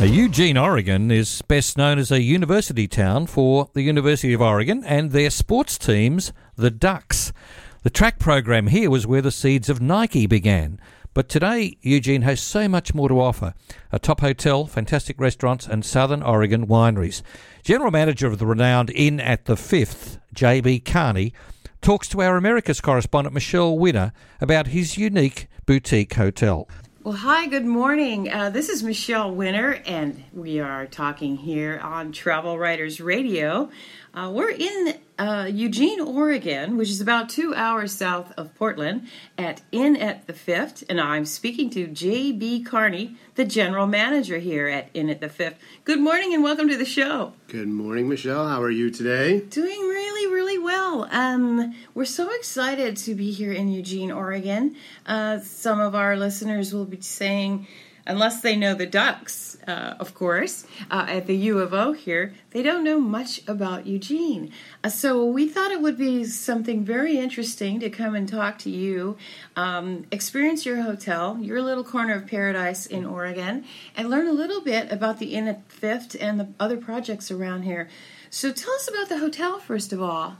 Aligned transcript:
Now, 0.00 0.06
Eugene, 0.06 0.56
Oregon 0.56 1.10
is 1.10 1.42
best 1.42 1.76
known 1.76 1.98
as 1.98 2.10
a 2.10 2.22
university 2.22 2.88
town 2.88 3.26
for 3.26 3.68
the 3.74 3.82
University 3.82 4.32
of 4.32 4.40
Oregon 4.40 4.82
and 4.82 5.10
their 5.10 5.28
sports 5.28 5.76
teams, 5.76 6.32
the 6.56 6.70
Ducks. 6.70 7.34
The 7.82 7.90
track 7.90 8.18
program 8.18 8.68
here 8.68 8.88
was 8.88 9.06
where 9.06 9.20
the 9.20 9.30
seeds 9.30 9.68
of 9.68 9.82
Nike 9.82 10.26
began. 10.26 10.80
But 11.12 11.28
today, 11.28 11.76
Eugene 11.82 12.22
has 12.22 12.40
so 12.40 12.66
much 12.66 12.94
more 12.94 13.10
to 13.10 13.20
offer 13.20 13.52
a 13.92 13.98
top 13.98 14.20
hotel, 14.20 14.64
fantastic 14.64 15.20
restaurants, 15.20 15.66
and 15.66 15.84
Southern 15.84 16.22
Oregon 16.22 16.66
wineries. 16.66 17.20
General 17.62 17.90
manager 17.90 18.26
of 18.26 18.38
the 18.38 18.46
renowned 18.46 18.88
Inn 18.94 19.20
at 19.20 19.44
the 19.44 19.56
Fifth, 19.56 20.18
J.B. 20.32 20.80
Carney, 20.80 21.34
talks 21.82 22.08
to 22.08 22.22
our 22.22 22.38
Americas 22.38 22.80
correspondent 22.80 23.34
Michelle 23.34 23.76
Winner 23.76 24.14
about 24.40 24.68
his 24.68 24.96
unique 24.96 25.46
boutique 25.66 26.14
hotel. 26.14 26.66
Well, 27.02 27.16
hi, 27.16 27.46
good 27.46 27.64
morning. 27.64 28.30
Uh, 28.30 28.50
this 28.50 28.68
is 28.68 28.82
Michelle 28.82 29.34
Winner, 29.34 29.80
and 29.86 30.22
we 30.34 30.60
are 30.60 30.84
talking 30.84 31.38
here 31.38 31.80
on 31.82 32.12
Travel 32.12 32.58
Writers 32.58 33.00
Radio. 33.00 33.70
Uh, 34.12 34.28
we're 34.34 34.50
in 34.50 34.94
uh, 35.20 35.48
Eugene, 35.48 36.00
Oregon, 36.00 36.76
which 36.76 36.90
is 36.90 37.00
about 37.00 37.28
two 37.28 37.54
hours 37.54 37.92
south 37.92 38.32
of 38.36 38.52
Portland, 38.56 39.06
at 39.38 39.62
Inn 39.70 39.96
at 39.96 40.26
the 40.26 40.32
Fifth, 40.32 40.82
and 40.88 41.00
I'm 41.00 41.24
speaking 41.24 41.70
to 41.70 41.86
J.B. 41.86 42.64
Carney, 42.64 43.14
the 43.36 43.44
general 43.44 43.86
manager 43.86 44.38
here 44.38 44.66
at 44.66 44.88
Inn 44.94 45.10
at 45.10 45.20
the 45.20 45.28
Fifth. 45.28 45.58
Good 45.84 46.00
morning, 46.00 46.34
and 46.34 46.42
welcome 46.42 46.68
to 46.68 46.76
the 46.76 46.84
show. 46.84 47.34
Good 47.46 47.68
morning, 47.68 48.08
Michelle. 48.08 48.48
How 48.48 48.60
are 48.60 48.70
you 48.70 48.90
today? 48.90 49.42
Doing 49.42 49.78
really, 49.78 50.26
really 50.32 50.58
well. 50.58 51.06
Um, 51.12 51.72
we're 51.94 52.04
so 52.04 52.34
excited 52.34 52.96
to 52.96 53.14
be 53.14 53.30
here 53.30 53.52
in 53.52 53.68
Eugene, 53.68 54.10
Oregon. 54.10 54.74
Uh, 55.06 55.38
some 55.38 55.78
of 55.78 55.94
our 55.94 56.16
listeners 56.16 56.74
will 56.74 56.84
be 56.84 57.00
saying, 57.00 57.68
unless 58.06 58.40
they 58.40 58.56
know 58.56 58.74
the 58.74 58.86
Ducks, 58.86 59.58
uh, 59.66 59.94
of 59.98 60.14
course, 60.14 60.66
uh, 60.90 61.06
at 61.08 61.26
the 61.26 61.36
U 61.36 61.58
of 61.58 61.72
O 61.74 61.92
here, 61.92 62.34
they 62.50 62.62
don't 62.62 62.84
know 62.84 62.98
much 62.98 63.40
about 63.48 63.86
Eugene. 63.86 64.52
Uh, 64.82 64.88
so 64.88 65.24
we 65.24 65.48
thought 65.48 65.70
it 65.70 65.80
would 65.80 65.98
be 65.98 66.24
something 66.24 66.84
very 66.84 67.18
interesting 67.18 67.80
to 67.80 67.90
come 67.90 68.14
and 68.14 68.28
talk 68.28 68.58
to 68.58 68.70
you, 68.70 69.16
um, 69.56 70.06
experience 70.10 70.66
your 70.66 70.82
hotel, 70.82 71.38
your 71.40 71.62
little 71.62 71.84
corner 71.84 72.14
of 72.14 72.26
paradise 72.26 72.86
in 72.86 73.04
Oregon, 73.04 73.64
and 73.96 74.10
learn 74.10 74.26
a 74.26 74.32
little 74.32 74.60
bit 74.60 74.90
about 74.90 75.18
the 75.18 75.34
Inn 75.34 75.48
at 75.48 75.70
Fifth 75.70 76.16
and 76.20 76.40
the 76.40 76.48
other 76.58 76.76
projects 76.76 77.30
around 77.30 77.62
here. 77.62 77.88
So 78.30 78.52
tell 78.52 78.72
us 78.74 78.88
about 78.88 79.08
the 79.08 79.18
hotel 79.18 79.58
first 79.58 79.92
of 79.92 80.00
all. 80.00 80.36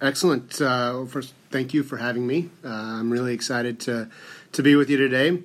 Excellent. 0.00 0.60
Uh, 0.60 1.04
first, 1.06 1.34
thank 1.50 1.72
you 1.72 1.82
for 1.82 1.96
having 1.96 2.26
me. 2.26 2.50
Uh, 2.64 2.68
I'm 2.68 3.10
really 3.10 3.32
excited 3.32 3.80
to 3.80 4.10
to 4.52 4.62
be 4.62 4.76
with 4.76 4.90
you 4.90 4.96
today. 4.96 5.42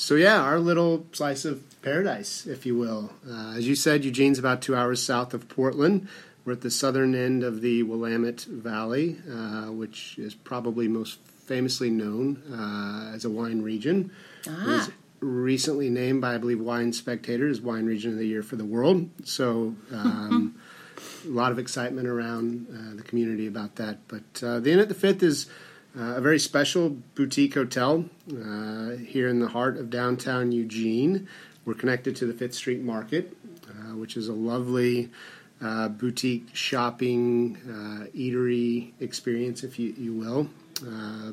So 0.00 0.14
yeah, 0.14 0.40
our 0.40 0.58
little 0.58 1.04
slice 1.12 1.44
of 1.44 1.62
paradise, 1.82 2.46
if 2.46 2.64
you 2.64 2.74
will. 2.74 3.12
Uh, 3.28 3.52
as 3.54 3.68
you 3.68 3.74
said, 3.74 4.02
Eugene's 4.02 4.38
about 4.38 4.62
two 4.62 4.74
hours 4.74 5.02
south 5.02 5.34
of 5.34 5.46
Portland. 5.50 6.08
We're 6.42 6.54
at 6.54 6.62
the 6.62 6.70
southern 6.70 7.14
end 7.14 7.44
of 7.44 7.60
the 7.60 7.82
Willamette 7.82 8.40
Valley, 8.40 9.18
uh, 9.30 9.66
which 9.66 10.18
is 10.18 10.34
probably 10.34 10.88
most 10.88 11.18
famously 11.44 11.90
known 11.90 12.42
uh, 12.50 13.14
as 13.14 13.26
a 13.26 13.30
wine 13.30 13.60
region. 13.60 14.10
Ah. 14.48 14.62
It 14.62 14.68
was 14.68 14.90
recently 15.20 15.90
named 15.90 16.22
by, 16.22 16.34
I 16.34 16.38
believe, 16.38 16.62
Wine 16.62 16.94
Spectator 16.94 17.46
as 17.46 17.60
Wine 17.60 17.84
Region 17.84 18.12
of 18.12 18.16
the 18.16 18.26
Year 18.26 18.42
for 18.42 18.56
the 18.56 18.64
world. 18.64 19.10
So. 19.24 19.76
Um, 19.92 20.58
a 21.24 21.28
lot 21.28 21.50
of 21.52 21.58
excitement 21.58 22.06
around 22.06 22.66
uh, 22.70 22.96
the 22.96 23.02
community 23.02 23.46
about 23.46 23.76
that. 23.76 23.98
But 24.08 24.42
uh, 24.42 24.60
the 24.60 24.72
Inn 24.72 24.78
at 24.78 24.88
the 24.88 24.94
Fifth 24.94 25.22
is 25.22 25.46
uh, 25.98 26.14
a 26.14 26.20
very 26.20 26.38
special 26.38 26.90
boutique 27.14 27.54
hotel 27.54 28.04
uh, 28.30 28.90
here 28.90 29.28
in 29.28 29.40
the 29.40 29.48
heart 29.48 29.76
of 29.76 29.90
downtown 29.90 30.52
Eugene. 30.52 31.26
We're 31.64 31.74
connected 31.74 32.14
to 32.16 32.26
the 32.26 32.32
Fifth 32.32 32.54
Street 32.54 32.80
Market, 32.80 33.36
uh, 33.68 33.96
which 33.96 34.16
is 34.16 34.28
a 34.28 34.32
lovely 34.32 35.10
uh, 35.60 35.88
boutique 35.88 36.48
shopping, 36.52 37.58
eatery 38.14 38.92
experience, 39.00 39.64
if 39.64 39.78
you, 39.78 39.92
you 39.98 40.14
will. 40.14 40.48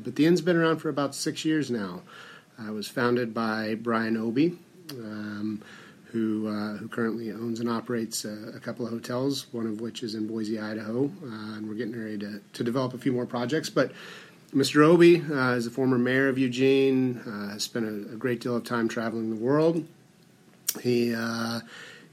but 0.04 0.16
the 0.16 0.26
Inn's 0.26 0.42
been 0.42 0.58
around 0.58 0.78
for 0.78 0.90
about 0.90 1.14
six 1.14 1.46
years 1.46 1.70
now. 1.70 2.02
it 2.60 2.72
was 2.72 2.88
founded 2.88 3.34
by 3.34 3.76
Brian 3.76 4.18
Obie. 4.18 4.58
Um, 4.92 5.62
who 6.12 6.48
uh, 6.48 6.78
who 6.78 6.88
currently 6.88 7.32
owns 7.32 7.60
and 7.60 7.70
operates 7.70 8.24
a, 8.24 8.54
a, 8.56 8.60
couple 8.62 8.86
of 8.86 8.94
hotels, 8.94 9.48
one 9.52 9.68
of 9.68 9.82
which 9.82 10.04
is 10.04 10.16
in 10.16 10.26
Boise, 10.26 10.58
Idaho, 10.58 11.06
uh, 11.06 11.56
and 11.56 11.68
we're 11.68 11.76
getting 11.76 12.02
ready 12.02 12.18
to, 12.20 12.42
to 12.54 12.64
develop 12.64 12.94
a 12.94 12.98
few 12.98 13.12
more 13.12 13.26
projects. 13.26 13.70
But 13.70 13.92
Mr. 14.54 14.84
Obie 14.84 15.22
uh, 15.30 15.56
is 15.56 15.68
a 15.68 15.72
former 15.72 15.98
mayor 15.98 16.30
of 16.30 16.38
Eugene, 16.38 17.22
uh, 17.28 17.54
has 17.54 17.64
spent 17.64 17.86
a, 17.86 18.14
a, 18.14 18.16
great 18.16 18.40
deal 18.40 18.56
of 18.56 18.64
time 18.64 18.88
traveling 18.88 19.30
the 19.30 19.36
world. 19.36 19.86
He, 20.82 21.14
uh, 21.14 21.60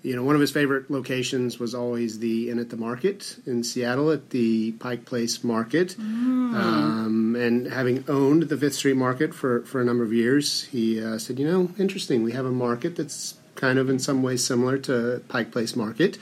you 0.03 0.17
know, 0.17 0.23
one 0.23 0.35
of 0.35 0.41
his 0.41 0.51
favorite 0.51 0.91
locations 0.91 1.59
was 1.59 1.75
always 1.75 2.19
the 2.19 2.51
Inn 2.51 2.59
at 2.59 2.71
the 2.71 2.77
Market 2.77 3.37
in 3.47 3.63
Seattle 3.63 4.11
at 4.11 4.31
the 4.31 4.73
Pike 4.73 5.05
Place 5.05 5.45
Market. 5.45 5.97
Mm. 5.99 6.55
Um, 6.55 7.37
and 7.37 7.67
having 7.69 8.05
owned 8.09 8.45
the 8.45 8.57
Fifth 8.57 8.75
Street 8.75 8.97
Market 8.97 9.33
for, 9.33 9.63
for 9.63 9.81
a 9.81 9.85
number 9.85 10.05
of 10.05 10.13
years, 10.13 10.65
he 10.65 11.03
uh, 11.03 11.19
said, 11.19 11.39
you 11.39 11.51
know, 11.51 11.71
interesting, 11.79 12.23
we 12.23 12.33
have 12.33 12.45
a 12.45 12.51
market 12.51 12.97
that's 12.97 13.39
kind 13.55 13.79
of 13.79 13.89
in 13.89 13.99
some 13.99 14.23
ways 14.23 14.45
similar 14.45 14.77
to 14.79 15.23
Pike 15.29 15.53
Place 15.53 15.77
Market. 15.77 16.19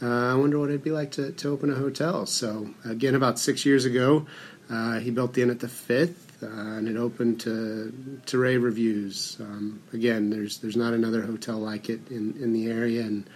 Uh, 0.00 0.32
I 0.32 0.34
wonder 0.34 0.58
what 0.58 0.68
it'd 0.68 0.84
be 0.84 0.92
like 0.92 1.10
to, 1.12 1.32
to 1.32 1.48
open 1.50 1.70
a 1.70 1.74
hotel. 1.74 2.24
So, 2.24 2.70
again, 2.84 3.14
about 3.14 3.38
six 3.38 3.66
years 3.66 3.84
ago, 3.84 4.26
uh, 4.70 4.98
he 4.98 5.10
built 5.10 5.34
the 5.34 5.42
Inn 5.42 5.50
at 5.50 5.60
the 5.60 5.68
Fifth, 5.68 6.42
uh, 6.42 6.46
and 6.46 6.88
it 6.88 6.96
opened 6.96 7.40
to 7.40 7.92
to 8.26 8.38
rave 8.38 8.62
reviews. 8.62 9.36
Um, 9.40 9.82
again, 9.92 10.30
there's 10.30 10.58
there's 10.58 10.76
not 10.76 10.94
another 10.94 11.22
hotel 11.22 11.58
like 11.58 11.88
it 11.88 12.08
in, 12.10 12.36
in 12.40 12.52
the 12.52 12.70
area, 12.70 13.02
and 13.02 13.28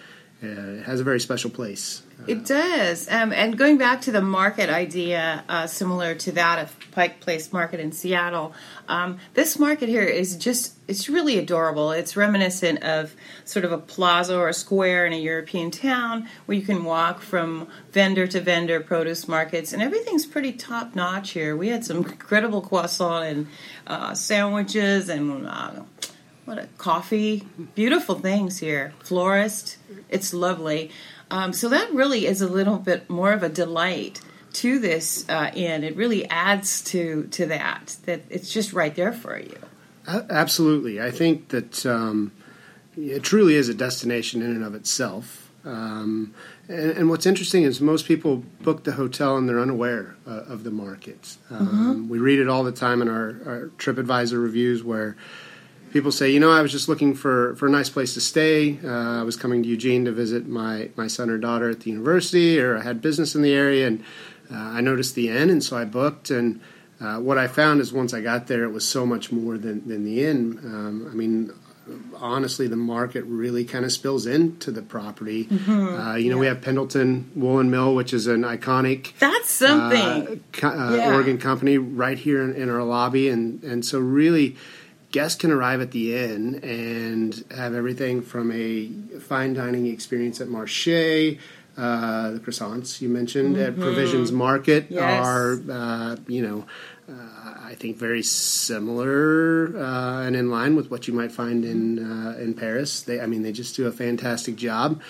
uh, 0.42 0.46
it 0.46 0.82
has 0.84 1.00
a 1.00 1.04
very 1.04 1.20
special 1.20 1.50
place. 1.50 2.02
It 2.26 2.44
does. 2.46 3.10
Um, 3.10 3.32
and 3.32 3.58
going 3.58 3.78
back 3.78 4.02
to 4.02 4.12
the 4.12 4.22
market 4.22 4.70
idea, 4.70 5.42
uh, 5.48 5.66
similar 5.66 6.14
to 6.16 6.32
that 6.32 6.60
of 6.60 6.76
Pike 6.92 7.20
Place 7.20 7.52
Market 7.52 7.80
in 7.80 7.90
Seattle, 7.90 8.54
um, 8.88 9.18
this 9.34 9.58
market 9.58 9.88
here 9.88 10.02
is 10.02 10.36
just, 10.36 10.74
it's 10.86 11.08
really 11.08 11.36
adorable. 11.38 11.90
It's 11.90 12.16
reminiscent 12.16 12.82
of 12.84 13.16
sort 13.44 13.64
of 13.64 13.72
a 13.72 13.78
plaza 13.78 14.36
or 14.36 14.48
a 14.48 14.54
square 14.54 15.04
in 15.04 15.12
a 15.12 15.18
European 15.18 15.72
town 15.72 16.28
where 16.46 16.56
you 16.56 16.64
can 16.64 16.84
walk 16.84 17.22
from 17.22 17.66
vendor 17.90 18.28
to 18.28 18.40
vendor 18.40 18.78
produce 18.80 19.26
markets, 19.26 19.72
and 19.72 19.82
everything's 19.82 20.26
pretty 20.26 20.52
top 20.52 20.94
notch 20.94 21.30
here. 21.30 21.56
We 21.56 21.68
had 21.68 21.84
some 21.84 21.98
incredible 21.98 22.60
croissant 22.60 23.24
and 23.24 23.46
uh, 23.86 24.14
sandwiches 24.14 25.08
and 25.08 25.46
uh, 25.46 25.82
what 26.44 26.58
a 26.58 26.66
coffee. 26.78 27.46
Beautiful 27.74 28.16
things 28.16 28.58
here. 28.58 28.92
Florist. 29.00 29.78
It's 30.08 30.34
lovely. 30.34 30.90
Um, 31.30 31.52
so 31.52 31.68
that 31.68 31.92
really 31.92 32.26
is 32.26 32.42
a 32.42 32.48
little 32.48 32.78
bit 32.78 33.08
more 33.08 33.32
of 33.32 33.42
a 33.42 33.48
delight 33.48 34.20
to 34.54 34.78
this 34.78 35.28
uh, 35.28 35.50
inn. 35.54 35.84
It 35.84 35.96
really 35.96 36.28
adds 36.28 36.82
to 36.84 37.24
to 37.32 37.46
that. 37.46 37.96
That 38.04 38.22
it's 38.28 38.52
just 38.52 38.72
right 38.72 38.94
there 38.94 39.12
for 39.12 39.38
you. 39.38 39.58
Absolutely, 40.06 41.00
I 41.00 41.10
think 41.10 41.48
that 41.48 41.86
um, 41.86 42.32
it 42.96 43.22
truly 43.22 43.54
is 43.54 43.68
a 43.68 43.74
destination 43.74 44.42
in 44.42 44.50
and 44.50 44.64
of 44.64 44.74
itself. 44.74 45.50
Um, 45.64 46.34
and, 46.66 46.90
and, 46.90 47.08
what's 47.08 47.24
interesting 47.24 47.62
is 47.62 47.80
most 47.80 48.06
people 48.06 48.38
book 48.62 48.82
the 48.82 48.90
hotel 48.90 49.36
and 49.36 49.48
they're 49.48 49.60
unaware 49.60 50.16
uh, 50.26 50.42
of 50.48 50.64
the 50.64 50.72
market. 50.72 51.36
Um, 51.50 51.68
mm-hmm. 51.68 52.08
We 52.08 52.18
read 52.18 52.40
it 52.40 52.48
all 52.48 52.64
the 52.64 52.72
time 52.72 53.00
in 53.00 53.08
our, 53.08 53.28
our 53.46 53.70
TripAdvisor 53.78 54.42
reviews 54.42 54.82
where 54.82 55.16
people 55.92 56.10
say, 56.10 56.30
you 56.30 56.40
know, 56.40 56.50
I 56.50 56.62
was 56.62 56.72
just 56.72 56.88
looking 56.88 57.14
for, 57.14 57.54
for 57.56 57.66
a 57.66 57.70
nice 57.70 57.90
place 57.90 58.14
to 58.14 58.20
stay. 58.20 58.78
Uh, 58.82 59.20
I 59.20 59.22
was 59.22 59.36
coming 59.36 59.62
to 59.62 59.68
Eugene 59.68 60.04
to 60.06 60.12
visit 60.12 60.48
my, 60.48 60.90
my 60.96 61.06
son 61.06 61.30
or 61.30 61.38
daughter 61.38 61.70
at 61.70 61.80
the 61.80 61.90
university, 61.90 62.58
or 62.58 62.78
I 62.78 62.82
had 62.82 63.00
business 63.00 63.34
in 63.34 63.42
the 63.42 63.52
area, 63.52 63.86
and 63.86 64.02
uh, 64.50 64.56
I 64.56 64.80
noticed 64.80 65.14
the 65.14 65.28
inn, 65.28 65.50
and 65.50 65.62
so 65.62 65.76
I 65.76 65.84
booked. 65.84 66.30
And 66.30 66.60
uh, 67.00 67.18
what 67.18 67.38
I 67.38 67.46
found 67.46 67.80
is 67.80 67.92
once 67.92 68.14
I 68.14 68.20
got 68.20 68.46
there, 68.46 68.64
it 68.64 68.70
was 68.70 68.88
so 68.88 69.04
much 69.04 69.30
more 69.30 69.58
than, 69.58 69.86
than 69.86 70.04
the 70.04 70.24
inn. 70.24 70.58
Um, 70.64 71.08
I 71.10 71.14
mean, 71.14 71.52
honestly, 72.16 72.68
the 72.68 72.76
market 72.76 73.24
really 73.24 73.64
kind 73.64 73.84
of 73.84 73.92
spills 73.92 74.26
into 74.26 74.70
the 74.70 74.82
property. 74.82 75.46
Mm-hmm. 75.46 76.00
Uh, 76.00 76.14
you 76.14 76.30
know, 76.30 76.36
yeah. 76.36 76.40
we 76.40 76.46
have 76.46 76.62
Pendleton 76.62 77.30
Woolen 77.34 77.70
Mill, 77.70 77.94
which 77.94 78.12
is 78.12 78.26
an 78.26 78.42
iconic 78.42 79.12
that's 79.18 79.50
something 79.50 80.00
uh, 80.00 80.36
co- 80.52 80.68
uh, 80.68 80.96
yeah. 80.96 81.12
Oregon 81.12 81.38
company 81.38 81.78
right 81.78 82.18
here 82.18 82.42
in, 82.42 82.54
in, 82.54 82.70
our 82.70 82.82
lobby, 82.82 83.28
and 83.28 83.62
and 83.64 83.84
so 83.84 83.98
really 83.98 84.56
guests 85.12 85.40
can 85.40 85.52
arrive 85.52 85.80
at 85.80 85.92
the 85.92 86.16
inn 86.16 86.56
and 86.64 87.44
have 87.54 87.74
everything 87.74 88.22
from 88.22 88.50
a 88.50 88.88
fine 89.20 89.54
dining 89.54 89.86
experience 89.86 90.40
at 90.40 90.48
Marché. 90.48 91.38
Uh, 91.76 92.32
the 92.32 92.38
croissants 92.40 93.00
you 93.00 93.08
mentioned 93.08 93.56
mm-hmm. 93.56 93.64
at 93.64 93.78
Provisions 93.78 94.30
Market 94.30 94.86
yes. 94.90 95.24
are, 95.24 95.58
uh, 95.70 96.16
you 96.26 96.42
know, 96.42 96.66
uh, 97.08 97.54
I 97.64 97.74
think 97.78 97.96
very 97.96 98.22
similar 98.22 99.74
uh, 99.76 100.22
and 100.22 100.36
in 100.36 100.50
line 100.50 100.76
with 100.76 100.90
what 100.90 101.08
you 101.08 101.14
might 101.14 101.32
find 101.32 101.64
in 101.64 101.98
uh, 101.98 102.36
in 102.38 102.54
Paris. 102.54 103.02
They, 103.02 103.20
I 103.20 103.26
mean, 103.26 103.42
they 103.42 103.52
just 103.52 103.74
do 103.76 103.86
a 103.86 103.92
fantastic 103.92 104.56
job. 104.56 105.00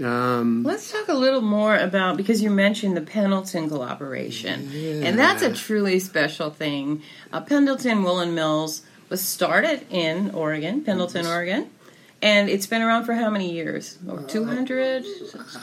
Um, 0.00 0.64
Let's 0.64 0.90
talk 0.90 1.08
a 1.08 1.14
little 1.14 1.40
more 1.40 1.76
about 1.76 2.16
because 2.16 2.42
you 2.42 2.50
mentioned 2.50 2.96
the 2.96 3.02
Pendleton 3.02 3.68
collaboration, 3.68 4.70
yeah. 4.72 5.06
and 5.06 5.18
that's 5.18 5.42
a 5.42 5.52
truly 5.52 6.00
special 6.00 6.50
thing. 6.50 7.02
Uh, 7.32 7.40
Pendleton 7.40 8.02
Woolen 8.02 8.34
Mills 8.34 8.82
was 9.14 9.22
started 9.22 9.86
in 9.90 10.32
Oregon, 10.32 10.82
Pendleton, 10.82 11.24
Oregon, 11.24 11.70
And 12.20 12.48
it's 12.50 12.66
been 12.66 12.82
around 12.82 13.04
for 13.04 13.14
how 13.14 13.30
many 13.30 13.52
years? 13.52 13.96
Over 14.08 14.24
200? 14.24 15.04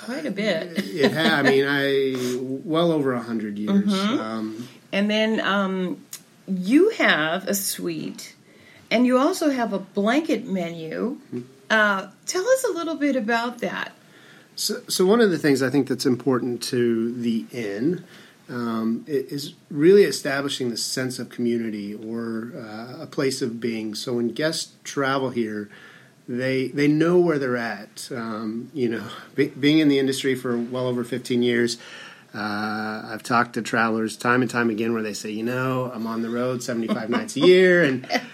quite 0.06 0.26
a 0.26 0.32
bit. 0.32 0.78
It 0.78 1.12
had, 1.12 1.34
I 1.34 1.42
mean, 1.42 1.66
I 1.68 2.16
well 2.64 2.94
over 2.94 3.12
a 3.12 3.22
hundred 3.22 3.58
years. 3.58 3.92
Um, 3.94 4.70
And 4.94 5.10
then 5.10 5.42
um, 5.42 5.98
you 6.48 6.92
have 6.92 7.46
a 7.50 7.54
suite, 7.54 8.36
and 8.90 9.06
you 9.06 9.18
also 9.18 9.50
have 9.50 9.74
a 9.74 9.80
blanket 9.80 10.46
menu. 10.48 11.18
Uh, 11.70 12.08
tell 12.26 12.48
us 12.48 12.64
a 12.64 12.72
little 12.72 12.96
bit 12.96 13.18
about 13.18 13.60
that. 13.60 13.92
So, 14.56 14.82
so 14.88 15.06
one 15.06 15.20
of 15.20 15.30
the 15.30 15.38
things 15.40 15.62
I 15.62 15.70
think 15.70 15.90
that's 15.90 16.06
important 16.06 16.64
to 16.72 17.12
the 17.12 17.46
inn 17.52 18.06
um, 18.50 19.06
is 19.08 19.54
really 19.70 20.04
establishing 20.04 20.70
the 20.70 20.78
sense 20.78 21.20
of 21.20 21.30
community 21.30 21.94
or 21.94 22.54
uh, 22.56 23.04
a 23.04 23.08
place 23.08 23.42
of 23.42 23.60
being. 23.60 23.96
So 23.96 24.14
when 24.14 24.30
guests 24.30 24.74
travel 24.84 25.30
here, 25.30 25.70
they 26.28 26.68
they 26.68 26.88
know 26.88 27.20
where 27.20 27.40
they're 27.40 27.58
at. 27.58 28.10
Um, 28.12 28.72
you 28.74 28.90
know, 28.90 29.08
be, 29.36 29.48
being 29.48 29.80
in 29.80 29.88
the 29.88 30.00
industry 30.00 30.36
for 30.36 30.58
well 30.58 30.88
over 30.88 31.04
15 31.04 31.44
years. 31.44 31.78
Uh, 32.34 33.02
I've 33.08 33.24
talked 33.24 33.54
to 33.56 33.62
travelers 33.62 34.16
time 34.16 34.42
and 34.42 34.50
time 34.50 34.70
again 34.70 34.94
where 34.94 35.04
they 35.04 35.14
say, 35.14 35.32
you 35.32 35.44
know, 35.44 35.92
I'm 35.94 36.08
on 36.08 36.22
the 36.22 36.30
road 36.30 36.64
75 36.64 37.10
nights 37.10 37.36
a 37.36 37.42
year, 37.42 37.84
and 37.84 38.06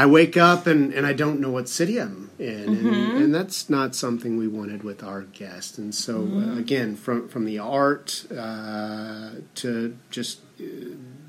I 0.00 0.06
wake 0.06 0.38
up 0.38 0.66
and, 0.66 0.94
and 0.94 1.06
I 1.06 1.12
don't 1.12 1.40
know 1.40 1.50
what 1.50 1.68
city 1.68 1.98
I'm 2.00 2.30
in, 2.38 2.68
and, 2.68 2.86
and 3.22 3.34
that's 3.34 3.68
not 3.68 3.94
something 3.94 4.38
we 4.38 4.48
wanted 4.48 4.82
with 4.82 5.04
our 5.04 5.22
guest. 5.22 5.76
And 5.76 5.94
so, 5.94 6.22
uh, 6.22 6.58
again, 6.58 6.96
from 6.96 7.28
from 7.28 7.44
the 7.44 7.58
art 7.58 8.24
uh, 8.34 9.32
to 9.56 9.94
just 10.10 10.40
uh, 10.58 10.64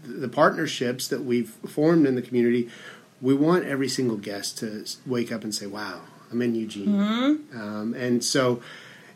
the 0.05 0.29
partnerships 0.29 1.09
that 1.09 1.25
we've 1.25 1.49
formed 1.49 2.07
in 2.07 2.15
the 2.15 2.21
community, 2.21 2.69
we 3.19 3.33
want 3.33 3.65
every 3.65 3.89
single 3.89 4.15
guest 4.15 4.57
to 4.59 4.85
wake 5.05 5.33
up 5.33 5.43
and 5.43 5.53
say, 5.53 5.67
"Wow, 5.67 6.03
I'm 6.31 6.41
in 6.41 6.55
Eugene." 6.55 6.97
Um, 7.53 7.93
and 7.93 8.23
so, 8.23 8.61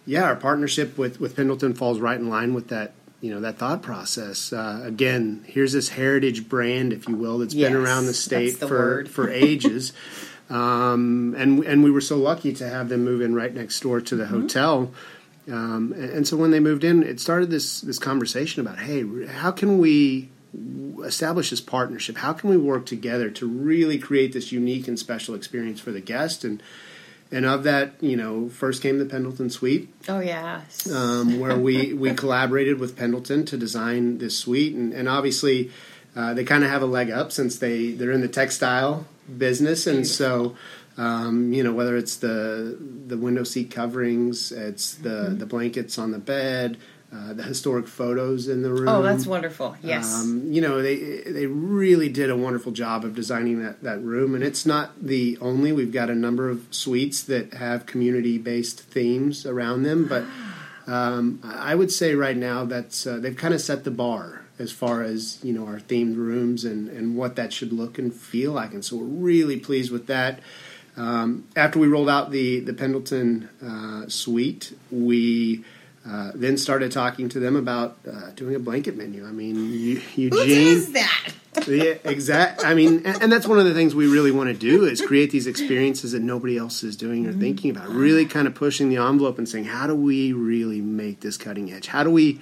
yeah, 0.05 0.23
our 0.25 0.35
partnership 0.35 0.97
with 0.97 1.21
with 1.21 1.33
Pendleton 1.37 1.73
falls 1.75 2.01
right 2.01 2.19
in 2.19 2.27
line 2.29 2.53
with 2.53 2.67
that. 2.67 2.91
You 3.25 3.33
know 3.33 3.39
that 3.39 3.57
thought 3.57 3.81
process. 3.81 4.53
Uh, 4.53 4.81
again, 4.83 5.43
here's 5.47 5.73
this 5.73 5.89
heritage 5.89 6.47
brand, 6.47 6.93
if 6.93 7.07
you 7.07 7.15
will, 7.15 7.39
that's 7.39 7.55
been 7.55 7.75
around 7.75 8.05
the 8.05 8.13
state 8.13 8.59
the 8.59 8.67
for 8.67 9.05
for 9.05 9.29
ages. 9.31 9.93
Um, 10.47 11.33
and 11.39 11.63
and 11.63 11.83
we 11.83 11.89
were 11.89 12.01
so 12.01 12.17
lucky 12.17 12.53
to 12.53 12.69
have 12.69 12.87
them 12.87 13.03
move 13.03 13.19
in 13.19 13.33
right 13.33 13.51
next 13.51 13.79
door 13.79 13.99
to 13.99 14.15
the 14.15 14.27
hotel. 14.27 14.91
Um, 15.47 15.91
and, 15.97 16.09
and 16.11 16.27
so 16.27 16.37
when 16.37 16.51
they 16.51 16.59
moved 16.59 16.83
in, 16.83 17.01
it 17.01 17.19
started 17.19 17.49
this 17.49 17.81
this 17.81 17.97
conversation 17.97 18.61
about, 18.61 18.77
hey, 18.77 19.25
how 19.25 19.49
can 19.49 19.79
we 19.79 20.29
establish 21.03 21.49
this 21.49 21.61
partnership? 21.61 22.17
How 22.17 22.31
can 22.31 22.51
we 22.51 22.57
work 22.57 22.85
together 22.85 23.31
to 23.31 23.47
really 23.47 23.97
create 23.97 24.33
this 24.33 24.51
unique 24.51 24.87
and 24.87 24.99
special 24.99 25.33
experience 25.33 25.79
for 25.79 25.91
the 25.91 25.99
guest? 25.99 26.43
And 26.43 26.61
and 27.31 27.45
of 27.45 27.63
that, 27.63 27.95
you 28.01 28.15
know, 28.15 28.49
first 28.49 28.81
came 28.81 28.99
the 28.99 29.05
Pendleton 29.05 29.49
Suite, 29.49 29.89
Oh, 30.07 30.19
yes. 30.19 30.89
um, 30.91 31.39
where 31.39 31.57
we, 31.57 31.93
we 31.93 32.13
collaborated 32.13 32.79
with 32.79 32.95
Pendleton 32.95 33.45
to 33.45 33.57
design 33.57 34.19
this 34.19 34.37
suite, 34.37 34.75
and, 34.75 34.93
and 34.93 35.09
obviously 35.09 35.71
uh, 36.15 36.33
they 36.33 36.43
kind 36.43 36.63
of 36.63 36.69
have 36.69 36.81
a 36.81 36.85
leg 36.85 37.09
up 37.11 37.31
since 37.31 37.57
they 37.59 37.91
they're 37.91 38.11
in 38.11 38.21
the 38.21 38.27
textile 38.27 39.05
business, 39.37 39.87
and 39.87 40.05
so 40.07 40.55
um, 40.97 41.51
you 41.51 41.61
know 41.63 41.73
whether 41.73 41.97
it's 41.97 42.17
the 42.17 42.77
the 43.07 43.17
window 43.17 43.43
seat 43.43 43.69
coverings, 43.71 44.51
it's 44.51 44.95
the 44.95 45.35
the 45.37 45.45
blankets 45.45 45.97
on 45.97 46.11
the 46.11 46.19
bed. 46.19 46.77
Uh, 47.13 47.33
the 47.33 47.43
historic 47.43 47.87
photos 47.87 48.47
in 48.49 48.61
the 48.61 48.69
room. 48.69 48.89
oh, 48.89 49.01
that's 49.01 49.25
wonderful. 49.25 49.77
Yes. 49.81 50.13
Um, 50.13 50.51
you 50.51 50.59
know, 50.59 50.81
they 50.81 51.21
they 51.21 51.45
really 51.45 52.09
did 52.09 52.29
a 52.29 52.35
wonderful 52.35 52.73
job 52.73 53.05
of 53.05 53.15
designing 53.15 53.63
that, 53.63 53.83
that 53.83 54.01
room, 54.01 54.35
and 54.35 54.43
it's 54.43 54.65
not 54.65 55.01
the 55.01 55.37
only. 55.39 55.71
We've 55.71 55.93
got 55.93 56.09
a 56.09 56.15
number 56.15 56.49
of 56.49 56.65
suites 56.71 57.23
that 57.23 57.53
have 57.53 57.85
community 57.85 58.37
based 58.37 58.81
themes 58.81 59.45
around 59.45 59.83
them, 59.83 60.07
but 60.07 60.25
um, 60.87 61.39
I 61.43 61.75
would 61.75 61.91
say 61.91 62.15
right 62.15 62.35
now 62.35 62.65
that's 62.65 63.07
uh, 63.07 63.17
they've 63.19 63.37
kind 63.37 63.53
of 63.53 63.61
set 63.61 63.85
the 63.85 63.91
bar 63.91 64.41
as 64.59 64.71
far 64.71 65.03
as 65.03 65.39
you 65.43 65.53
know 65.53 65.67
our 65.67 65.79
themed 65.79 66.17
rooms 66.17 66.65
and 66.65 66.89
and 66.89 67.15
what 67.15 67.35
that 67.37 67.53
should 67.53 67.71
look 67.71 67.97
and 67.97 68.13
feel 68.13 68.51
like, 68.51 68.73
and 68.73 68.83
so 68.83 68.97
we're 68.97 69.05
really 69.05 69.59
pleased 69.59 69.91
with 69.91 70.07
that. 70.07 70.39
Um, 70.97 71.47
after 71.55 71.79
we 71.79 71.87
rolled 71.87 72.09
out 72.09 72.31
the 72.31 72.59
the 72.59 72.73
Pendleton 72.73 73.49
uh, 73.63 74.09
suite, 74.09 74.77
we 74.91 75.63
uh, 76.07 76.31
then 76.35 76.57
started 76.57 76.91
talking 76.91 77.29
to 77.29 77.39
them 77.39 77.55
about 77.55 77.97
uh, 78.07 78.29
doing 78.35 78.53
a 78.55 78.59
blanket 78.59 78.95
menu. 78.95 79.25
I 79.25 79.31
mean, 79.31 79.55
Eu- 79.73 79.99
Who 79.99 80.21
Eugene. 80.21 80.75
does 80.75 80.91
that? 80.91 81.29
yeah, 81.67 81.95
exact. 82.03 82.63
I 82.63 82.73
mean, 82.75 83.01
and, 83.05 83.23
and 83.23 83.31
that's 83.31 83.47
one 83.47 83.57
of 83.59 83.65
the 83.65 83.73
things 83.73 83.95
we 83.95 84.07
really 84.07 84.31
want 84.31 84.49
to 84.49 84.53
do 84.53 84.83
is 84.85 85.01
create 85.01 85.31
these 85.31 85.47
experiences 85.47 86.11
that 86.11 86.21
nobody 86.21 86.57
else 86.57 86.83
is 86.83 86.95
doing 86.95 87.25
or 87.25 87.33
thinking 87.33 87.71
about. 87.71 87.89
Really, 87.89 88.25
kind 88.25 88.45
of 88.45 88.53
pushing 88.53 88.89
the 88.89 88.97
envelope 88.97 89.37
and 89.37 89.49
saying, 89.49 89.65
how 89.65 89.87
do 89.87 89.95
we 89.95 90.31
really 90.33 90.81
make 90.81 91.21
this 91.21 91.37
cutting 91.37 91.71
edge? 91.71 91.87
How 91.87 92.03
do 92.03 92.11
we 92.11 92.39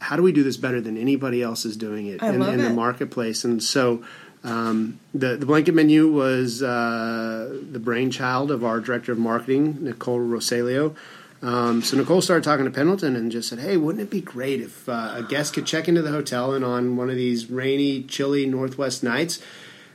how 0.00 0.14
do 0.14 0.22
we 0.22 0.30
do 0.30 0.44
this 0.44 0.56
better 0.56 0.80
than 0.80 0.96
anybody 0.96 1.42
else 1.42 1.64
is 1.64 1.76
doing 1.76 2.06
it 2.06 2.22
I 2.22 2.28
in, 2.28 2.42
in 2.42 2.62
the 2.62 2.70
marketplace? 2.70 3.44
And 3.44 3.62
so. 3.62 4.04
Um, 4.44 5.00
the 5.12 5.36
the 5.36 5.46
blanket 5.46 5.74
menu 5.74 6.06
was 6.12 6.62
uh, 6.62 7.58
the 7.72 7.80
brainchild 7.80 8.52
of 8.52 8.62
our 8.64 8.78
director 8.78 9.10
of 9.10 9.18
marketing, 9.18 9.78
Nicole 9.82 10.20
Rosalio. 10.20 10.94
Um, 11.40 11.82
so 11.82 11.96
Nicole 11.96 12.20
started 12.20 12.42
talking 12.42 12.64
to 12.64 12.70
Pendleton 12.70 13.14
and 13.14 13.30
just 13.30 13.48
said, 13.48 13.60
"Hey, 13.60 13.76
wouldn't 13.76 14.02
it 14.02 14.10
be 14.10 14.20
great 14.20 14.60
if 14.60 14.88
uh, 14.88 15.14
a 15.16 15.22
guest 15.22 15.54
could 15.54 15.66
check 15.66 15.88
into 15.88 16.02
the 16.02 16.10
hotel 16.10 16.52
and 16.52 16.64
on 16.64 16.96
one 16.96 17.10
of 17.10 17.16
these 17.16 17.48
rainy, 17.48 18.02
chilly 18.02 18.44
Northwest 18.44 19.04
nights, 19.04 19.40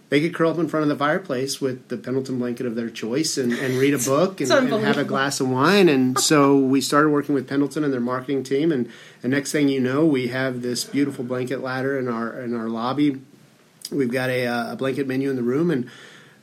they 0.07 0.21
could 0.21 0.33
curl 0.33 0.51
up 0.51 0.57
in 0.57 0.69
front 0.69 0.83
of 0.83 0.89
the 0.89 0.95
fireplace 0.95 1.59
with 1.59 1.89
the 1.89 1.97
Pendleton 1.97 2.39
blanket 2.39 2.65
of 2.65 2.75
their 2.75 2.89
choice 2.89 3.37
and, 3.37 3.51
and 3.51 3.77
read 3.77 3.93
a 3.93 3.97
book 3.97 4.39
and, 4.39 4.49
and 4.51 4.71
have 4.85 4.97
a 4.97 5.03
glass 5.03 5.41
of 5.41 5.49
wine." 5.49 5.89
And 5.89 6.17
so 6.17 6.57
we 6.57 6.79
started 6.79 7.09
working 7.09 7.35
with 7.35 7.49
Pendleton 7.49 7.83
and 7.83 7.91
their 7.91 7.99
marketing 7.99 8.43
team, 8.43 8.71
and 8.71 8.89
the 9.21 9.27
next 9.27 9.51
thing 9.51 9.67
you 9.67 9.81
know, 9.81 10.05
we 10.05 10.27
have 10.27 10.61
this 10.61 10.85
beautiful 10.85 11.25
blanket 11.25 11.61
ladder 11.61 11.99
in 11.99 12.07
our 12.07 12.39
in 12.39 12.55
our 12.55 12.69
lobby. 12.69 13.19
We've 13.91 14.11
got 14.11 14.29
a, 14.29 14.47
uh, 14.47 14.73
a 14.73 14.75
blanket 14.77 15.07
menu 15.07 15.29
in 15.29 15.35
the 15.35 15.43
room, 15.43 15.69
and 15.69 15.89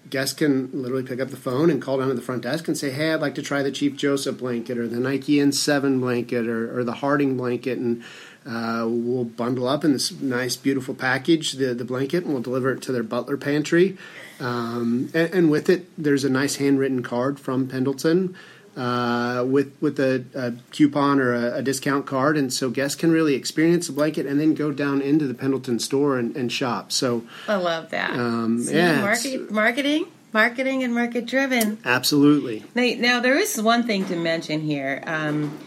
guests 0.08 0.34
can 0.34 0.70
literally 0.72 1.02
pick 1.02 1.20
up 1.20 1.28
the 1.28 1.36
phone 1.36 1.70
and 1.70 1.82
call 1.82 1.98
down 1.98 2.08
to 2.08 2.14
the 2.14 2.22
front 2.22 2.42
desk 2.42 2.68
and 2.68 2.76
say, 2.76 2.90
"Hey, 2.90 3.12
I'd 3.12 3.20
like 3.20 3.34
to 3.34 3.42
try 3.42 3.62
the 3.62 3.70
Chief 3.70 3.96
Joseph 3.96 4.38
blanket, 4.38 4.78
or 4.78 4.88
the 4.88 4.98
Nike 4.98 5.36
N7 5.36 6.00
blanket, 6.00 6.46
or, 6.46 6.78
or 6.78 6.84
the 6.84 6.94
Harding 6.94 7.36
blanket," 7.36 7.78
and 7.78 8.02
uh, 8.46 8.86
we'll 8.88 9.24
bundle 9.24 9.68
up 9.68 9.84
in 9.84 9.92
this 9.92 10.12
nice, 10.12 10.56
beautiful 10.56 10.94
package 10.94 11.52
the 11.52 11.74
the 11.74 11.84
blanket, 11.84 12.24
and 12.24 12.32
we'll 12.32 12.42
deliver 12.42 12.72
it 12.72 12.82
to 12.82 12.92
their 12.92 13.02
butler 13.02 13.36
pantry. 13.36 13.98
Um, 14.40 15.10
and, 15.12 15.34
and 15.34 15.50
with 15.50 15.68
it, 15.68 15.86
there's 15.98 16.24
a 16.24 16.30
nice 16.30 16.56
handwritten 16.56 17.02
card 17.02 17.38
from 17.38 17.68
Pendleton. 17.68 18.34
Uh, 18.80 19.44
with 19.44 19.74
with 19.82 20.00
a, 20.00 20.24
a 20.34 20.52
coupon 20.72 21.20
or 21.20 21.34
a, 21.34 21.56
a 21.56 21.62
discount 21.62 22.06
card, 22.06 22.38
and 22.38 22.50
so 22.50 22.70
guests 22.70 22.96
can 22.98 23.10
really 23.12 23.34
experience 23.34 23.88
the 23.88 23.92
blanket 23.92 24.24
and 24.24 24.40
then 24.40 24.54
go 24.54 24.72
down 24.72 25.02
into 25.02 25.26
the 25.26 25.34
Pendleton 25.34 25.78
store 25.78 26.18
and, 26.18 26.34
and 26.34 26.50
shop. 26.50 26.90
So 26.90 27.22
I 27.46 27.56
love 27.56 27.90
that. 27.90 28.12
Um, 28.12 28.58
See, 28.62 28.76
yeah, 28.76 29.02
market, 29.02 29.50
marketing, 29.50 30.06
marketing, 30.32 30.82
and 30.82 30.94
market 30.94 31.26
driven. 31.26 31.76
absolutely, 31.84 32.64
Now, 32.74 32.94
now, 32.96 33.20
there 33.20 33.36
is 33.36 33.60
one 33.60 33.82
thing 33.82 34.06
to 34.06 34.16
mention 34.16 34.62
here. 34.62 35.02
Um, 35.06 35.58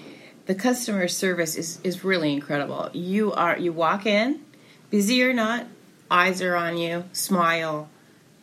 the 0.47 0.55
customer 0.55 1.07
service 1.07 1.55
is, 1.55 1.79
is 1.83 2.03
really 2.03 2.33
incredible. 2.33 2.89
You 2.93 3.31
are 3.33 3.59
you 3.59 3.73
walk 3.73 4.07
in, 4.07 4.39
busy 4.89 5.23
or 5.23 5.33
not, 5.33 5.67
eyes 6.09 6.41
are 6.41 6.55
on 6.55 6.77
you, 6.77 7.03
smile, 7.13 7.89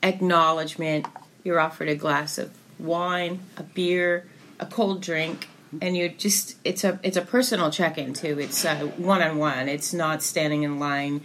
acknowledgement. 0.01 1.07
You're 1.43 1.59
offered 1.59 1.89
a 1.89 1.97
glass 1.97 2.39
of 2.39 2.53
wine, 2.79 3.41
a 3.57 3.65
beer, 3.65 4.27
a 4.61 4.67
cold 4.67 5.01
drink, 5.03 5.49
and 5.81 5.97
you 5.97 6.09
just 6.09 6.57
it's 6.65 6.85
a 6.85 7.01
it's 7.03 7.17
a 7.17 7.23
personal 7.23 7.71
check 7.71 7.99
in 7.99 8.13
too. 8.13 8.39
It's 8.39 8.65
one 8.65 9.23
on 9.23 9.39
one. 9.39 9.69
It's 9.69 9.93
not 9.93 10.23
standing 10.23 10.63
in 10.63 10.79
line 10.79 11.23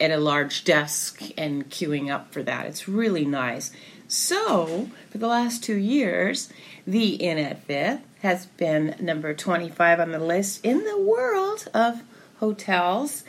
at 0.00 0.10
a 0.10 0.16
large 0.16 0.64
desk 0.64 1.22
and 1.36 1.68
queuing 1.70 2.10
up 2.10 2.32
for 2.32 2.42
that. 2.42 2.66
It's 2.66 2.88
really 2.88 3.24
nice. 3.24 3.70
So, 4.08 4.88
for 5.10 5.18
the 5.18 5.28
last 5.28 5.62
two 5.62 5.76
years, 5.76 6.48
the 6.86 7.14
Inn 7.14 7.38
at 7.38 7.62
Fifth 7.64 8.00
has 8.22 8.46
been 8.46 8.96
number 8.98 9.34
25 9.34 10.00
on 10.00 10.10
the 10.10 10.18
list 10.18 10.64
in 10.64 10.84
the 10.84 10.98
world 10.98 11.68
of 11.72 12.02
hotels 12.38 13.22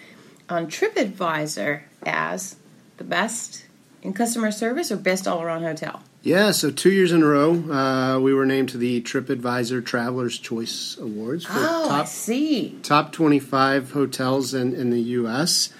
on 0.49 0.67
TripAdvisor 0.67 1.81
as 2.03 2.55
the 2.97 3.03
best 3.03 3.65
in 4.01 4.13
customer 4.13 4.51
service 4.51 4.91
or 4.91 4.97
best 4.97 5.27
all 5.27 5.41
around 5.41 5.61
hotel. 5.63 6.01
yeah. 6.23 6.51
So 6.51 6.71
two 6.71 6.91
years 6.91 7.11
in 7.11 7.21
a 7.21 7.25
row, 7.25 7.53
uh, 7.71 8.19
we 8.19 8.33
were 8.33 8.45
named 8.45 8.69
to 8.69 8.77
the 8.77 9.01
TripAdvisor 9.01 9.85
Travelers 9.85 10.37
Choice 10.39 10.97
Awards 10.99 11.45
for 11.45 11.53
Oh, 11.55 11.85
I 11.85 11.97
top 11.99 12.07
see. 12.07 12.79
top 12.83 13.11
25 13.11 13.91
hotels 13.91 14.53
in, 14.53 14.73
in 14.73 14.89
the 14.89 15.01
U.S. 15.21 15.71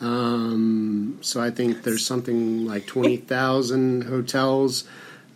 Um, 0.00 1.18
so 1.20 1.40
I 1.42 1.50
think 1.50 1.82
there's 1.82 2.04
something 2.06 2.64
like 2.66 2.86
20,000 2.86 4.02
hotels. 4.06 4.84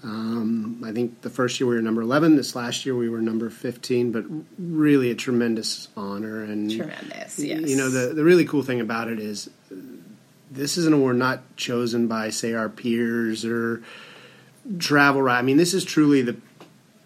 Um, 0.03 0.83
I 0.85 0.93
think 0.93 1.21
the 1.21 1.29
first 1.29 1.61
year 1.61 1.69
we 1.69 1.75
were 1.77 1.83
number 1.83 2.01
11. 2.01 2.37
This 2.37 2.55
last 2.57 2.87
year 2.87 2.95
we 2.97 3.11
were 3.11 3.21
number 3.21 3.51
15. 3.51 4.13
But 4.13 4.25
really 4.59 5.11
a 5.11 5.15
tremendous 5.15 5.89
honor 5.97 6.43
and 6.43 6.71
Tremendous, 6.71 7.39
yes. 7.39 7.69
You 7.69 7.77
know 7.77 7.91
the 7.91 8.15
the 8.15 8.25
really 8.25 8.47
cool 8.47 8.63
thing 8.63 8.81
about 8.81 9.09
it 9.09 9.19
is 9.19 9.51
this 10.51 10.77
is 10.77 10.87
an 10.87 10.93
award 10.93 11.17
not 11.17 11.57
chosen 11.57 12.07
by 12.09 12.31
say 12.31 12.55
our 12.55 12.69
peers 12.69 13.45
or 13.45 13.83
travel. 14.79 15.23
Right? 15.23 15.39
I 15.39 15.43
mean 15.43 15.57
this 15.57 15.75
is 15.75 15.85
truly 15.85 16.23
the 16.23 16.37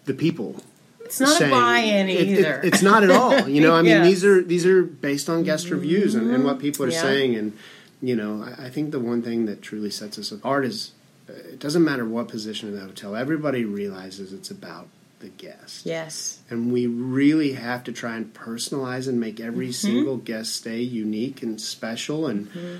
the 0.05 0.13
people. 0.13 0.61
It's 1.01 1.19
not 1.19 1.37
saying- 1.37 1.51
a 1.51 1.55
buy-in 1.55 2.09
it- 2.09 2.19
it- 2.29 2.39
either. 2.39 2.61
it's 2.63 2.81
not 2.81 3.03
at 3.03 3.11
all. 3.11 3.47
You 3.47 3.61
know, 3.61 3.75
I 3.79 3.81
mean, 3.83 4.01
these 4.03 4.25
are 4.25 4.41
these 4.41 4.65
are 4.65 4.83
based 4.83 5.29
on 5.29 5.43
guest 5.43 5.69
reviews 5.69 6.15
and, 6.15 6.31
and 6.31 6.43
what 6.43 6.59
people 6.59 6.85
are 6.85 6.89
Yeah. 6.89 7.01
saying. 7.01 7.35
And 7.35 7.53
you 8.01 8.15
know, 8.15 8.43
I, 8.43 8.65
I 8.65 8.69
think 8.69 8.91
the 8.91 8.99
one 8.99 9.21
thing 9.21 9.45
that 9.45 9.61
truly 9.61 9.89
sets 9.91 10.17
us 10.17 10.31
apart 10.31 10.65
is 10.65 10.91
uh, 11.29 11.33
it 11.33 11.59
doesn't 11.59 11.83
matter 11.83 12.05
what 12.05 12.27
position 12.27 12.69
in 12.69 12.75
the 12.75 12.81
hotel. 12.81 13.15
Everybody 13.15 13.65
realizes 13.65 14.33
it's 14.33 14.49
about 14.51 14.87
the 15.19 15.29
guest. 15.29 15.85
yes. 15.85 16.39
And 16.49 16.73
we 16.73 16.87
really 16.87 17.53
have 17.53 17.83
to 17.85 17.91
try 17.93 18.15
and 18.17 18.33
personalize 18.33 19.07
and 19.07 19.19
make 19.19 19.39
every 19.39 19.67
Mm-hmm. 19.67 19.87
single 19.87 20.17
guest 20.17 20.55
stay 20.55 20.81
unique 20.81 21.41
and 21.43 21.59
special. 21.61 22.27
And, 22.27 22.47
Mm-hmm. 22.51 22.75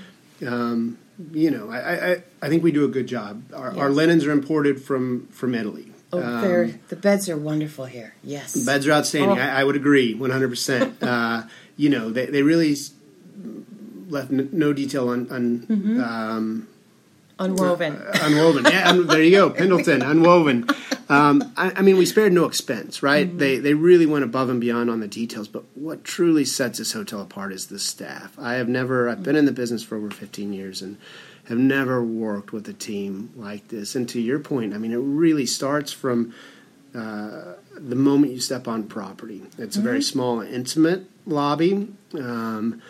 Um, 0.46 0.98
you 1.32 1.50
know, 1.50 1.70
I, 1.70 2.10
I, 2.12 2.22
I 2.42 2.48
think 2.48 2.62
we 2.62 2.72
do 2.72 2.84
a 2.84 2.88
good 2.88 3.06
job. 3.06 3.42
Our, 3.54 3.76
our 3.78 3.90
linens 3.90 4.24
are 4.26 4.32
imported 4.32 4.82
from, 4.82 5.26
from 5.28 5.54
Italy. 5.54 5.92
Oh, 6.12 6.22
Um, 6.22 6.40
they're, 6.42 6.66
the 6.88 6.96
beds 6.96 7.28
are 7.28 7.36
wonderful 7.36 7.86
here. 7.86 8.14
Yes. 8.22 8.52
the 8.52 8.64
Beds 8.64 8.86
are 8.86 8.92
outstanding. 8.92 9.38
Oh. 9.38 9.42
I, 9.42 9.60
I 9.60 9.64
would 9.64 9.76
agree 9.76 10.14
100%. 10.14 11.02
uh, 11.02 11.46
you 11.76 11.88
know, 11.90 12.10
they, 12.10 12.26
they 12.26 12.42
really 12.42 12.76
left 14.08 14.30
n- 14.30 14.48
no 14.52 14.72
detail 14.72 15.08
on, 15.08 15.30
on 15.30 15.58
Mm-hmm. 15.60 16.00
um, 16.02 16.68
Unwoven. 17.38 18.00
unwoven. 18.22 18.64
Yeah, 18.64 18.88
un- 18.88 19.06
there 19.08 19.22
you 19.22 19.30
go, 19.30 19.50
Pendleton, 19.60 20.00
unwoven. 20.02 20.66
Um, 21.08 21.52
I, 21.56 21.72
I 21.76 21.82
mean, 21.82 21.96
we 21.96 22.06
spared 22.06 22.32
no 22.32 22.46
expense, 22.46 23.02
right? 23.02 23.28
Mm-hmm. 23.28 23.38
They 23.38 23.58
they 23.58 23.74
really 23.74 24.06
went 24.06 24.24
above 24.24 24.48
and 24.48 24.60
beyond 24.60 24.90
on 24.90 25.00
the 25.00 25.08
details. 25.08 25.48
But 25.48 25.64
what 25.74 26.04
truly 26.04 26.44
sets 26.44 26.78
this 26.78 26.92
hotel 26.92 27.20
apart 27.20 27.52
is 27.52 27.66
the 27.66 27.78
staff. 27.78 28.36
I 28.38 28.54
have 28.54 28.68
never. 28.68 29.08
I've 29.08 29.22
been 29.22 29.36
in 29.36 29.44
the 29.44 29.52
business 29.52 29.82
for 29.82 29.96
over 29.96 30.10
15 30.10 30.52
years 30.52 30.82
and 30.82 30.96
have 31.48 31.58
never 31.58 32.02
worked 32.02 32.52
with 32.52 32.68
a 32.68 32.72
team 32.72 33.32
like 33.36 33.68
this. 33.68 33.94
And 33.94 34.08
to 34.08 34.20
your 34.20 34.40
point, 34.40 34.74
I 34.74 34.78
mean, 34.78 34.92
it 34.92 34.96
really 34.96 35.46
starts 35.46 35.92
from 35.92 36.34
uh, 36.94 37.54
the 37.76 37.94
moment 37.94 38.32
you 38.32 38.40
step 38.40 38.66
on 38.66 38.84
property. 38.84 39.42
It's 39.58 39.76
a 39.76 39.80
very 39.80 40.02
small, 40.02 40.40
intimate 40.40 41.04
lobby. 41.24 41.88
Um, 42.14 42.82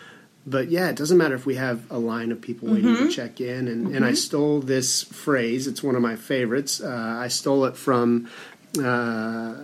but 0.46 0.70
yeah, 0.70 0.88
it 0.88 0.96
doesn't 0.96 1.18
matter 1.18 1.34
if 1.34 1.44
we 1.44 1.56
have 1.56 1.90
a 1.90 1.98
line 1.98 2.30
of 2.30 2.40
people 2.40 2.68
waiting 2.68 2.96
to 2.96 3.10
check 3.10 3.40
in. 3.40 3.66
And, 3.66 3.94
and 3.94 4.04
I 4.04 4.14
stole 4.14 4.60
this 4.60 5.02
phrase. 5.02 5.66
It's 5.66 5.82
one 5.82 5.96
of 5.96 6.02
my 6.02 6.14
favorites. 6.14 6.80
Uh, 6.80 7.18
I 7.18 7.26
stole 7.26 7.64
it 7.64 7.76
from 7.76 8.28
uh, 8.78 9.54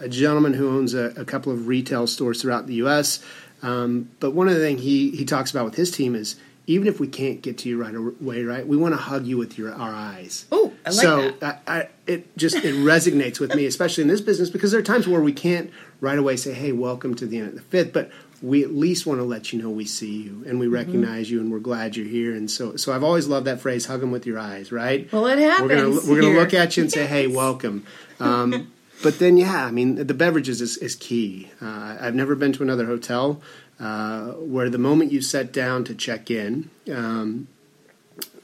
a 0.00 0.08
gentleman 0.08 0.52
who 0.52 0.68
owns 0.68 0.92
a, 0.92 1.06
a 1.16 1.24
couple 1.24 1.52
of 1.52 1.66
retail 1.66 2.06
stores 2.06 2.42
throughout 2.42 2.66
the 2.66 2.74
U.S. 2.74 3.24
Um, 3.62 4.10
but 4.20 4.32
one 4.32 4.48
of 4.48 4.54
the 4.54 4.60
things 4.60 4.82
he, 4.82 5.10
he 5.10 5.24
talks 5.24 5.50
about 5.50 5.64
with 5.64 5.76
his 5.76 5.90
team 5.90 6.14
is 6.14 6.36
even 6.66 6.88
if 6.88 6.98
we 6.98 7.06
can't 7.06 7.42
get 7.42 7.58
to 7.58 7.68
you 7.68 7.80
right 7.80 7.94
away, 7.94 8.42
right, 8.42 8.66
we 8.66 8.76
want 8.76 8.92
to 8.94 8.98
hug 8.98 9.26
you 9.26 9.36
with 9.38 9.56
your 9.58 9.72
our 9.72 9.92
eyes. 9.94 10.46
Oh, 10.50 10.72
I 10.84 10.90
like 10.90 10.98
so 10.98 11.30
that. 11.40 11.62
I, 11.66 11.78
I, 11.80 11.88
it 12.06 12.36
just 12.36 12.56
it 12.56 12.74
resonates 12.74 13.38
with 13.40 13.54
me, 13.54 13.66
especially 13.72 14.02
in 14.02 14.08
this 14.08 14.20
business, 14.20 14.50
because 14.50 14.70
there 14.72 14.80
are 14.80 14.84
times 14.84 15.06
where 15.06 15.20
we 15.20 15.32
can't 15.32 15.70
right 16.00 16.18
away 16.18 16.36
say, 16.36 16.52
"Hey, 16.52 16.72
welcome 16.72 17.14
to 17.16 17.26
the 17.26 17.38
Inn 17.38 17.46
of 17.46 17.54
the 17.54 17.60
fifth, 17.62 17.92
but 17.92 18.10
we 18.42 18.62
at 18.62 18.70
least 18.74 19.06
want 19.06 19.18
to 19.18 19.24
let 19.24 19.50
you 19.52 19.62
know 19.62 19.70
we 19.70 19.86
see 19.86 20.22
you 20.22 20.30
and 20.44 20.44
Mm-hmm. 20.44 20.58
we 20.58 20.66
recognize 20.66 21.30
you 21.30 21.40
and 21.40 21.50
we're 21.50 21.58
glad 21.58 21.96
you're 21.96 22.04
here. 22.06 22.34
And 22.34 22.50
so, 22.50 22.76
so 22.76 22.92
I've 22.92 23.02
always 23.02 23.26
loved 23.26 23.46
that 23.46 23.60
phrase, 23.60 23.86
"Hug 23.86 24.00
them 24.00 24.10
with 24.10 24.26
your 24.26 24.38
eyes," 24.38 24.70
right? 24.72 25.10
Well, 25.12 25.26
it 25.26 25.36
We're 25.38 25.46
gonna 25.46 25.50
happens 25.80 26.06
we're 26.08 26.20
gonna 26.20 26.38
look 26.38 26.52
at 26.52 26.76
you 26.76 26.82
and 26.82 26.92
say, 26.92 27.06
"Hey, 27.14 27.26
welcome." 27.28 27.86
Um, 28.20 28.72
but 29.02 29.18
then, 29.18 29.36
yeah, 29.36 29.64
I 29.66 29.70
mean, 29.70 29.94
the 30.06 30.14
beverages 30.14 30.60
is, 30.60 30.76
is 30.78 30.94
key. 30.96 31.50
Uh, 31.62 31.96
I've 32.00 32.14
never 32.14 32.34
been 32.34 32.52
to 32.54 32.62
another 32.62 32.86
hotel 32.86 33.40
uh, 33.80 34.32
where 34.32 34.70
the 34.70 34.78
moment 34.78 35.12
you 35.12 35.20
sit 35.20 35.52
down 35.52 35.84
to 35.84 35.94
check 35.94 36.30
in, 36.30 36.70
um, 36.92 37.46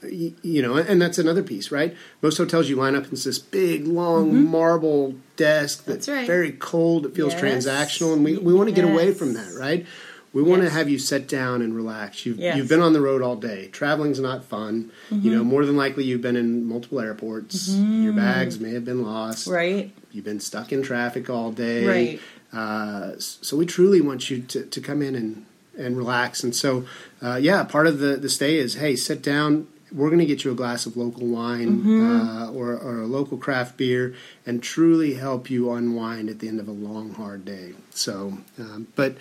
y- 0.03 0.33
you 0.41 0.61
know, 0.61 0.75
and 0.75 1.01
that's 1.01 1.17
another 1.17 1.43
piece, 1.43 1.71
right? 1.71 1.95
Most 2.21 2.37
hotels 2.37 2.69
you 2.69 2.75
line 2.75 2.95
up 2.95 3.03
and 3.05 3.13
it's 3.13 3.23
this 3.23 3.39
big, 3.39 3.87
long 3.87 4.45
marble 4.45 5.15
desk 5.35 5.85
that's 5.85 6.05
Mm-hmm. 6.07 6.11
That's 6.13 6.19
right. 6.19 6.27
very 6.27 6.51
cold. 6.51 7.05
It 7.05 7.15
feels 7.15 7.33
Yes. 7.33 7.41
transactional, 7.41 8.13
and 8.13 8.23
we, 8.23 8.37
we 8.37 8.53
want 8.53 8.69
to 8.69 8.75
get 8.75 8.85
away 8.85 9.13
from 9.13 9.33
that, 9.33 9.53
right? 9.57 9.85
We 10.33 10.41
want 10.41 10.63
to 10.63 10.69
have 10.71 10.89
you 10.89 10.97
sit 10.97 11.27
down 11.27 11.61
and 11.61 11.75
relax. 11.75 12.25
You've, 12.25 12.39
Yes. 12.39 12.57
you've 12.57 12.67
been 12.67 12.81
on 12.81 12.93
the 12.93 13.01
road 13.01 13.21
all 13.21 13.35
day. 13.35 13.67
Traveling's 13.71 14.19
not 14.19 14.43
fun. 14.43 14.91
You 15.11 15.17
Mm-hmm. 15.17 15.31
know, 15.31 15.43
more 15.43 15.63
than 15.65 15.77
likely 15.77 16.05
you've 16.05 16.21
been 16.23 16.35
in 16.35 16.65
multiple 16.65 16.99
airports. 16.99 17.69
Your 17.69 18.13
bags 18.13 18.59
may 18.59 18.71
have 18.73 18.83
been 18.83 19.03
lost. 19.03 19.45
Right. 19.47 19.91
You've 20.11 20.25
been 20.25 20.39
stuck 20.39 20.71
in 20.71 20.81
traffic 20.83 21.29
all 21.29 21.51
day. 21.51 21.85
Right. 21.87 22.21
Uh, 22.53 23.13
so 23.17 23.57
we 23.57 23.65
truly 23.65 23.99
want 24.01 24.29
you 24.29 24.41
to, 24.43 24.63
to 24.65 24.79
come 24.81 25.01
in 25.01 25.15
and, 25.15 25.45
and 25.77 25.97
relax. 25.97 26.43
And 26.43 26.55
so, 26.55 26.85
uh, 27.21 27.35
yeah, 27.35 27.63
part 27.63 27.87
of 27.87 27.99
the, 27.99 28.15
the 28.17 28.29
stay 28.29 28.57
is, 28.57 28.75
hey, 28.75 28.95
sit 28.95 29.21
down. 29.23 29.67
We're 29.91 30.09
going 30.09 30.19
to 30.19 30.25
get 30.25 30.43
you 30.43 30.51
a 30.51 30.55
glass 30.55 30.85
of 30.85 30.97
local 30.97 31.27
wine 31.27 31.79
Mm-hmm. 31.79 32.27
uh, 32.27 32.51
or, 32.51 32.73
or 32.73 33.01
a 33.01 33.05
local 33.05 33.37
craft 33.37 33.77
beer 33.77 34.15
and 34.45 34.61
truly 34.61 35.15
help 35.15 35.49
you 35.49 35.71
unwind 35.71 36.29
at 36.29 36.39
the 36.39 36.47
end 36.47 36.59
of 36.59 36.67
a 36.67 36.71
long, 36.71 37.13
hard 37.13 37.45
day. 37.45 37.73
So, 37.91 38.39
um, 38.57 38.87
but 38.95 39.17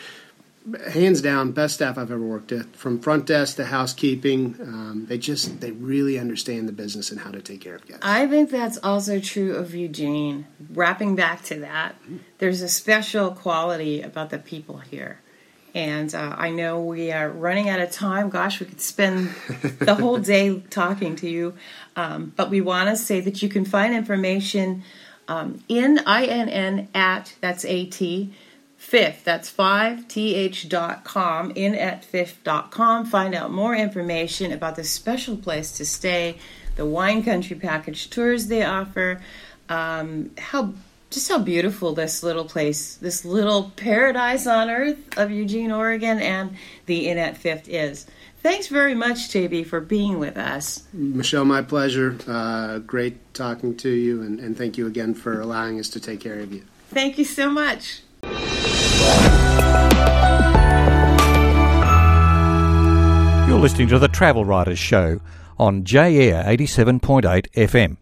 hands 0.90 1.21
down, 1.21 1.52
best 1.52 1.75
staff 1.75 1.99
I've 1.99 2.11
ever 2.11 2.25
worked 2.25 2.52
with, 2.52 2.75
from 2.76 3.00
front 3.00 3.26
desk 3.26 3.57
to 3.57 3.64
housekeeping. 3.64 4.57
Um, 4.61 5.07
they 5.09 5.19
just 5.19 5.61
they 5.61 5.73
really 5.73 6.19
understand 6.19 6.69
the 6.69 6.73
business 6.73 7.11
and 7.11 7.21
how 7.21 7.31
to 7.31 7.40
take 7.40 7.61
care 7.61 7.75
of 7.75 7.87
guests. 7.87 8.02
I 8.02 8.26
think 8.26 8.50
that's 8.50 8.78
also 8.78 9.19
true 9.21 9.57
of 9.57 9.75
Eugene. 9.75 10.47
Wrapping 10.73 11.16
back 11.16 11.42
to 11.45 11.61
that, 11.61 11.97
there's 12.38 12.62
a 12.62 12.69
special 12.69 13.33
quality 13.33 14.02
about 14.02 14.31
the 14.31 14.38
people 14.38 14.78
here. 14.78 15.21
And 15.75 16.14
uh, 16.14 16.35
I 16.37 16.50
know 16.50 16.83
we 16.83 17.12
are 17.12 17.31
running 17.31 17.69
out 17.71 17.81
of 17.81 17.90
time. 17.90 18.28
Gosh, 18.28 18.61
we 18.61 18.66
could 18.66 18.81
spend 18.81 19.31
the 19.78 19.95
whole 19.95 20.19
day 20.35 20.61
talking 20.71 21.16
to 21.16 21.28
you. 21.28 21.54
Um, 21.97 22.33
but 22.37 22.50
we 22.50 22.61
want 22.61 22.90
to 22.90 22.97
say 22.97 23.21
that 23.21 23.42
you 23.42 23.49
can 23.49 23.64
find 23.64 23.95
information 23.95 24.85
um, 25.28 25.64
in 25.69 25.99
INN 26.07 26.88
at, 26.95 27.35
that's 27.40 27.64
AT, 27.64 28.02
fifth, 28.82 29.24
that's 29.24 29.50
5th 29.50 30.68
dot 30.68 31.04
com, 31.04 31.52
in 31.54 31.74
at 31.74 32.04
fifth 32.04 32.42
dot 32.44 32.70
com. 32.70 33.06
Find 33.06 33.34
out 33.34 33.50
more 33.50 33.74
information 33.74 34.52
about 34.52 34.76
the 34.76 34.84
special 34.84 35.36
place 35.36 35.72
to 35.78 35.84
stay, 35.84 36.36
the 36.76 36.84
wine 36.84 37.22
country 37.22 37.56
package 37.56 38.10
tours 38.10 38.48
they 38.48 38.64
offer, 38.64 39.22
um, 39.68 40.30
how 40.36 40.74
just 41.10 41.28
how 41.30 41.38
beautiful 41.38 41.94
this 41.94 42.22
little 42.22 42.44
place, 42.44 42.96
this 42.96 43.24
little 43.24 43.72
paradise 43.76 44.46
on 44.46 44.68
earth 44.68 44.98
of 45.16 45.30
Eugene, 45.30 45.70
Oregon, 45.70 46.18
and 46.18 46.56
the 46.86 47.08
Inn 47.08 47.18
at 47.18 47.36
Fifth 47.36 47.68
is. 47.68 48.06
Thanks 48.42 48.66
very 48.66 48.94
much, 48.94 49.28
JB, 49.28 49.66
for 49.66 49.80
being 49.80 50.18
with 50.18 50.36
us. 50.36 50.82
Michelle, 50.92 51.44
my 51.44 51.62
pleasure. 51.62 52.16
Uh, 52.26 52.78
great 52.78 53.32
talking 53.34 53.76
to 53.76 53.90
you, 53.90 54.22
and, 54.22 54.40
and 54.40 54.58
thank 54.58 54.76
you 54.76 54.86
again 54.86 55.14
for 55.14 55.40
allowing 55.40 55.78
us 55.78 55.88
to 55.90 56.00
take 56.00 56.20
care 56.20 56.40
of 56.40 56.52
you. 56.52 56.64
Thank 56.90 57.18
you 57.18 57.24
so 57.24 57.48
much. 57.48 58.02
You're 63.48 63.60
listening 63.60 63.88
to 63.88 63.98
the 63.98 64.08
Travel 64.08 64.44
Writers 64.44 64.78
Show 64.78 65.20
on 65.58 65.84
J 65.84 66.30
Air 66.30 66.44
87.8 66.44 67.50
FM. 67.52 67.96